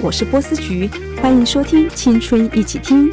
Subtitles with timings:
[0.00, 0.88] 我是波斯菊，
[1.20, 3.10] 欢迎收听《青春一起听》。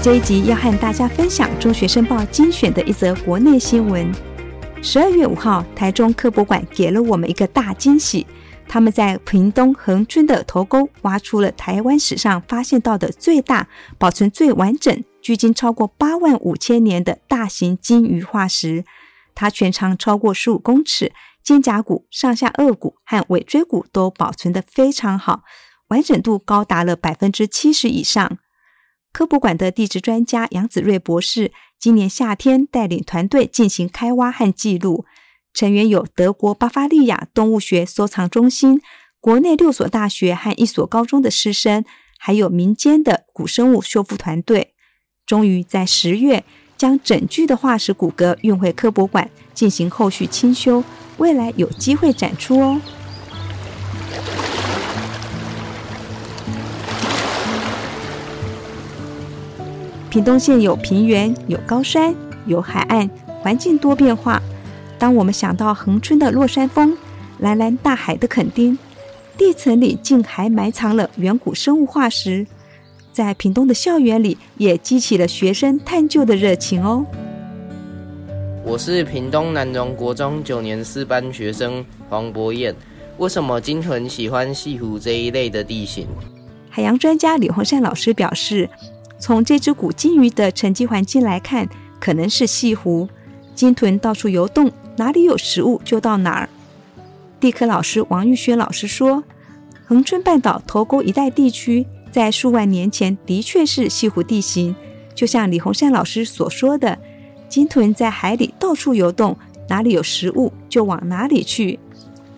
[0.00, 4.08] 这一集要和大家分享《中学生报》精选的一则国内新闻。
[4.80, 8.24] 十二月五号，台中科博馆给了我们一个大惊喜，
[8.68, 13.66] 他们在屏东恒春的头沟挖出了台湾史上发现到的最大、
[13.98, 18.84] 保存最完整、距今超过八万五千年的大型金鱼化石。
[19.34, 21.10] 它全长超过十五公尺。
[21.46, 25.44] 肩胛骨、上下颚骨和尾椎骨都保存得非常好，
[25.90, 28.38] 完整度高达了百分之七十以上。
[29.12, 35.04] 科博馆的地质专家杨子睿博士今年夏天带领团队进行开挖和记录，
[35.54, 38.82] 成员有德国巴伐利亚动物学收藏中心、
[39.20, 41.84] 国内六所大学和一所高中的师生，
[42.18, 44.74] 还有民间的古生物修复团队。
[45.24, 46.44] 终于在十月
[46.76, 50.82] 将整具的化石骨骼运回科博馆进行后续清修。
[51.18, 52.80] 未来有机会展出哦。
[60.08, 62.14] 屏东县有平原，有高山，
[62.46, 63.10] 有海岸，
[63.42, 64.40] 环境多变化。
[64.98, 66.96] 当我们想到恒春的落山风、
[67.38, 68.78] 蓝蓝大海的垦丁，
[69.36, 72.46] 地层里竟还埋藏了远古生物化石，
[73.12, 77.04] 在屏东的校园里也激起了学生探究的热情哦。
[78.66, 82.74] 我是屏东南荣国中九年四班学生黄博彦。
[83.16, 86.04] 为什么鲸豚喜欢西湖这一类的地形？
[86.68, 88.68] 海洋专家李洪善老师表示，
[89.20, 91.68] 从这只古鲸鱼的沉积环境来看，
[92.00, 93.08] 可能是西湖。
[93.54, 96.48] 鲸豚到处游动，哪里有食物就到哪儿。
[97.38, 99.22] 地科老师王玉轩老师说，
[99.86, 104.74] 恒春半岛头沟一带地区在数万年前的确是西湖地形，
[105.14, 106.98] 就像李洪善老师所说的。
[107.48, 109.36] 鲸豚在海里到处游动，
[109.68, 111.78] 哪里有食物就往哪里去。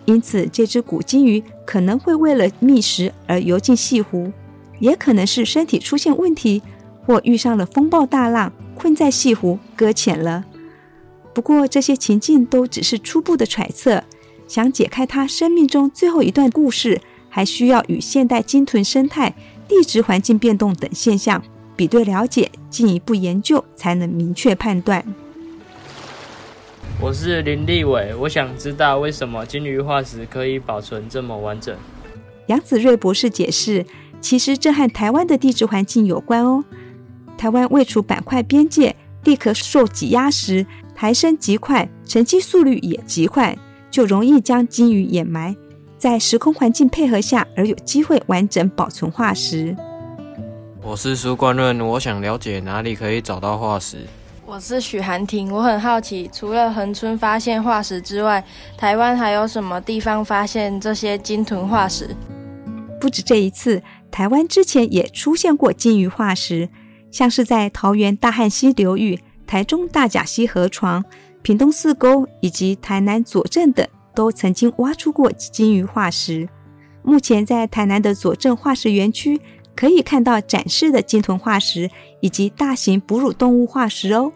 [0.05, 4.31] 因此，这只古鲸鱼可能会为了觅食而游进西湖，
[4.79, 6.61] 也可能是身体出现问题，
[7.05, 10.45] 或遇上了风暴大浪，困在西湖搁浅了。
[11.33, 14.03] 不过，这些情境都只是初步的揣测。
[14.47, 16.99] 想解开它生命中最后一段故事，
[17.29, 19.35] 还需要与现代鲸豚生态、
[19.67, 21.43] 地质环境变动等现象。
[21.75, 25.03] 比对了解，进一步研究，才能明确判断。
[27.01, 31.75] 我是林立伟，我想知道为什么金鱼化石可以保存这么完整。
[32.47, 33.85] 杨子睿博士解释，
[34.19, 36.63] 其实这和台湾的地质环境有关哦。
[37.37, 43.57] 台湾位处板块边界，地壳受挤压时抬升极快，沉积速率也极快，
[43.89, 45.55] 就容易将金鱼掩埋
[45.97, 49.73] 在时空环境配合下，而有机会完整保存化石。
[50.81, 53.97] 我是苏冠润，我想了解哪里可以找到化石。
[54.45, 58.43] 我是许涵婷，我很好奇，除了恒春发现化石之外，
[58.77, 62.15] 台湾还有什么地方发现这些鲸豚化石？
[62.99, 66.69] 不止这一次，台湾之前也出现过鲸鱼化石，
[67.11, 71.03] 像是在桃园大汉溪流域、台中大甲溪河床、
[71.41, 73.85] 屏东四沟以及台南左镇等，
[74.15, 76.47] 都曾经挖出过鲸鱼化石。
[77.03, 79.41] 目前在台南的左镇化石园区。
[79.79, 84.33] 可以看到展示的鲸豚化石以及大型哺乳动物化石哦。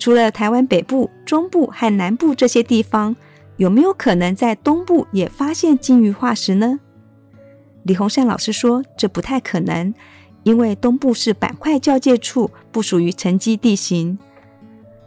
[0.00, 3.14] 除了台湾北部、中部和南部这些地方，
[3.56, 6.80] 有没有可能在东部也发现鲸鱼化石呢？
[7.84, 9.94] 李洪善老师说，这不太可能，
[10.42, 14.18] 因为东部是板块交界处，不属于沉积地形。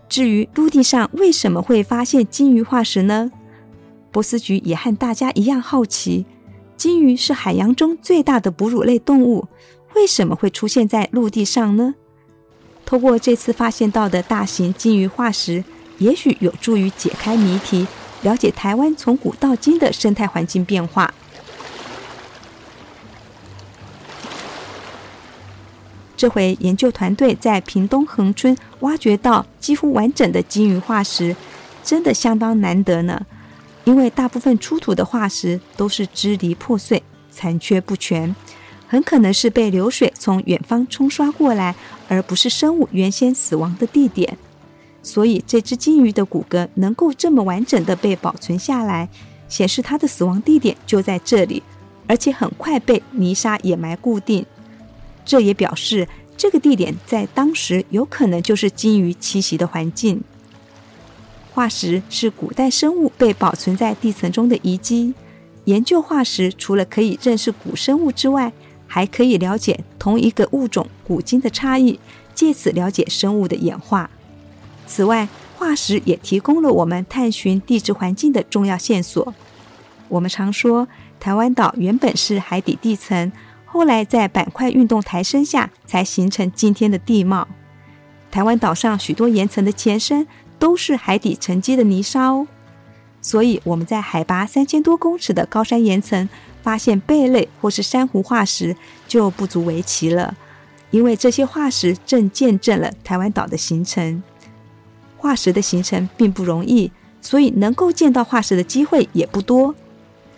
[0.08, 3.30] 至于陆地上为什么会发现鲸鱼化石呢？
[4.12, 6.26] 波斯菊也和大家一样好奇。
[6.80, 9.50] 鲸鱼是海洋中最大的哺乳类动物，
[9.96, 11.96] 为什么会出现在陆地上呢？
[12.86, 15.66] 通过这次发现到的大型鲸鱼化石，
[15.98, 17.86] 也许有助于解开谜题，
[18.22, 21.14] 了解台湾从古到今的生态环境变化。
[26.16, 31.36] 这回研究团队在屏东恒春挖掘到几乎完整的鲸鱼化石，
[31.84, 33.26] 真的相当难得呢。
[33.90, 37.02] 因为大部分出土的化石都是支离破碎、
[37.32, 38.36] 残缺不全，
[38.88, 41.76] 很可能是被流水从远方冲刷过来，
[42.08, 44.38] 而不是生物原先死亡的地点。
[45.02, 49.10] 所以，这只鲸鱼的骨骼能够这么完整的被保存下来，
[49.48, 51.64] 显示它的死亡地点就在这里，
[52.06, 54.46] 而且很快被泥沙掩埋固定。
[55.26, 56.08] 这也表示
[56.38, 60.22] 这个地点在当时有可能就是鲸鱼栖息的环境。
[61.60, 65.14] 化石是古代生物被保存在地层中的遗迹。
[65.66, 68.54] 研究化石除了可以认识古生物之外，
[68.88, 72.00] 还可以了解同一个物种古今的差异，
[72.34, 74.10] 借此了解生物的演化。
[74.88, 75.28] 此外，
[75.58, 79.36] 化石也提供了我们探寻地质环境的重要线索。
[80.08, 80.88] 我们常说，
[81.20, 83.30] 台湾岛原本是海底地层，
[83.66, 87.50] 后来在板块运动抬升下，才形成今天的地貌。
[88.32, 90.26] 台湾岛上许多岩层的前身
[90.60, 92.48] 都是海底沉积的泥沙哦，
[93.22, 96.30] 所以我们在海拔三千多公尺的高山岩层
[96.62, 98.76] 发现贝类或是珊瑚化石
[99.08, 100.36] 就不足为奇了，
[100.92, 104.22] 因为这些化石正见证了台湾岛的形成。
[105.18, 106.92] 化石的形成并不容易，
[107.22, 109.76] 所以能够见到化石的机会也不多。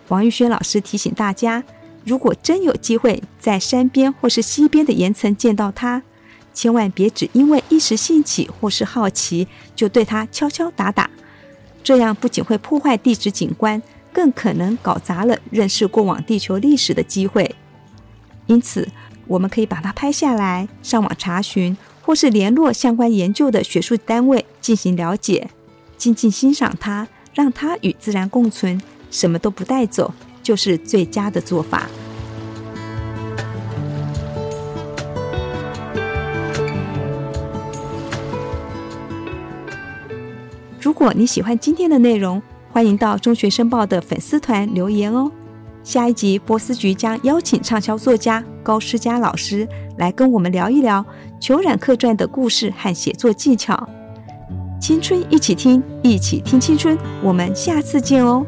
[0.08, 1.64] 王玉轩老师提醒大家，
[2.04, 6.02] 如果真有机会在山边或是溪边的岩层见到它，
[6.54, 11.10] 千万别只因为一时兴起或是好奇就对它敲敲打打，
[11.84, 13.82] 这样不仅会破坏地质景观，
[14.12, 17.56] 更可能搞砸了认识过往地球历史的机会。
[18.48, 18.88] 因此，
[19.28, 25.50] 我们可以把它拍下来，上网查询，或是联络相关研究的学术单位进行了解，
[25.98, 28.82] 静静欣赏它，让它与自然共存。
[29.10, 31.90] 什么都不带走，就是最佳的做法。
[40.82, 42.42] 如果你喜欢今天的内容，
[42.72, 45.32] 欢迎到中学申报的粉丝团留言哦。
[45.84, 49.68] 下一集波斯菊将邀请畅销作家高诗佳老师
[49.98, 51.04] 来跟我们聊一聊
[51.40, 53.88] 《裘冉客传》的故事和写作技巧。
[54.80, 58.44] 青春一起听，一起听青春，我们下次见哦。